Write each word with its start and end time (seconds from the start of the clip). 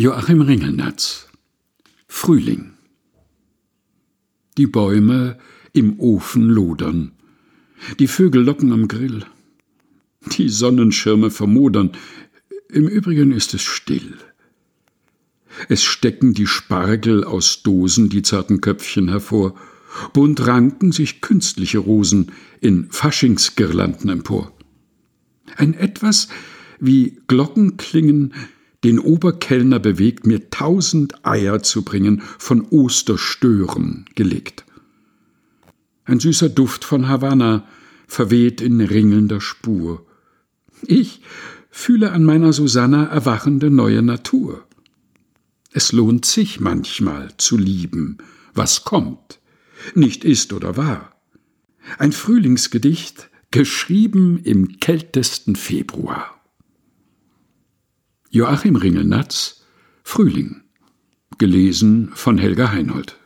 Joachim 0.00 0.40
Ringelnatz. 0.40 1.28
Frühling. 2.08 2.72
Die 4.56 4.66
Bäume 4.66 5.36
im 5.74 6.00
Ofen 6.00 6.48
lodern, 6.48 7.12
die 7.98 8.06
Vögel 8.06 8.42
locken 8.42 8.72
am 8.72 8.88
Grill, 8.88 9.26
die 10.38 10.48
Sonnenschirme 10.48 11.30
vermodern, 11.30 11.92
im 12.70 12.88
Übrigen 12.88 13.30
ist 13.30 13.52
es 13.52 13.60
still. 13.60 14.16
Es 15.68 15.84
stecken 15.84 16.32
die 16.32 16.46
Spargel 16.46 17.22
aus 17.22 17.62
Dosen 17.62 18.08
die 18.08 18.22
zarten 18.22 18.62
Köpfchen 18.62 19.10
hervor, 19.10 19.54
bunt 20.14 20.46
ranken 20.46 20.92
sich 20.92 21.20
künstliche 21.20 21.76
Rosen 21.76 22.32
in 22.62 22.90
Faschingsgirlanden 22.90 24.08
empor. 24.08 24.50
Ein 25.56 25.74
etwas 25.74 26.28
wie 26.78 27.18
Glockenklingen 27.26 28.32
den 28.84 28.98
Oberkellner 28.98 29.78
bewegt, 29.78 30.26
mir 30.26 30.50
tausend 30.50 31.24
Eier 31.26 31.62
zu 31.62 31.82
bringen, 31.82 32.22
von 32.38 32.66
Osterstören 32.70 34.06
gelegt. 34.14 34.64
Ein 36.04 36.20
süßer 36.20 36.48
Duft 36.48 36.84
von 36.84 37.08
Havanna 37.08 37.68
verweht 38.06 38.60
in 38.60 38.80
ringelnder 38.80 39.40
Spur. 39.40 40.06
Ich 40.82 41.20
fühle 41.70 42.12
an 42.12 42.24
meiner 42.24 42.52
Susanna 42.52 43.04
erwachende 43.04 43.70
neue 43.70 44.02
Natur. 44.02 44.66
Es 45.72 45.92
lohnt 45.92 46.26
sich 46.26 46.58
manchmal 46.58 47.28
zu 47.36 47.56
lieben, 47.56 48.18
was 48.54 48.84
kommt, 48.84 49.40
nicht 49.94 50.24
ist 50.24 50.52
oder 50.52 50.76
war. 50.76 51.14
Ein 51.98 52.12
Frühlingsgedicht, 52.12 53.30
geschrieben 53.50 54.40
im 54.42 54.80
kältesten 54.80 55.54
Februar. 55.56 56.39
Joachim 58.32 58.76
Ringelnatz 58.76 59.66
Frühling. 60.04 60.62
Gelesen 61.38 62.12
von 62.14 62.38
Helga 62.38 62.70
Heinold 62.70 63.19